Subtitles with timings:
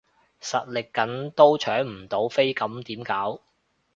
[0.41, 3.39] 實力緊都搶唔到飛咁點搞？